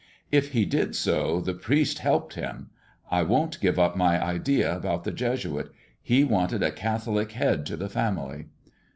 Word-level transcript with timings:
"If 0.31 0.53
he 0.53 0.65
did 0.65 0.95
so 0.95 1.41
the 1.41 1.53
priest 1.53 1.99
helped 1.99 2.33
him. 2.33 2.71
I 3.11 3.21
won't 3.21 3.61
give 3.61 3.77
up 3.77 3.95
my 3.95 4.19
idea 4.19 4.75
about 4.75 5.03
the 5.03 5.11
Jesuit. 5.11 5.71
He 6.01 6.23
wanted 6.23 6.63
a 6.63 6.71
Catholic 6.71 7.33
head 7.33 7.67
to 7.67 7.77
the 7.77 7.87
family." 7.87 8.47